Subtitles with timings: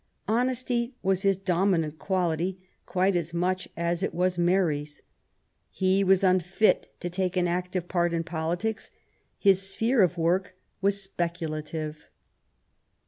[0.27, 2.57] Honesty was his dominant quality
[2.87, 5.03] quite as much as it was Mary's.
[5.69, 8.89] He was unfit to take an active part in politics;
[9.37, 12.09] his sphere of work was speculative.